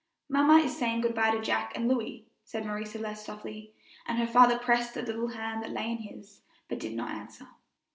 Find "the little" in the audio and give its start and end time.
4.95-5.27